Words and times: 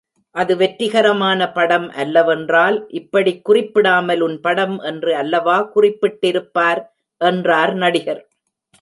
அது 0.35 0.53
வெற்றிகரமான 0.57 1.51
படம் 1.51 1.85
அல்லவென்றால், 1.95 2.77
இப்படிக் 2.91 3.43
குறிப்பிடாமல் 3.45 4.21
உன் 4.21 4.39
படம் 4.39 4.79
என்று 4.83 5.15
அல்லவா 5.15 5.57
குறிப்பிட்டிருப்பார் 5.75 6.81
என்றார் 7.21 7.73
நடிகர். 7.75 8.23